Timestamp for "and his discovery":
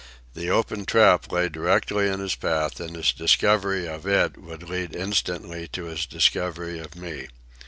2.79-3.87